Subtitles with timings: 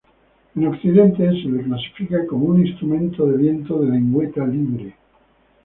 [0.55, 4.95] En occidente se le clasifica como un instrumento de viento de lengüeta libre.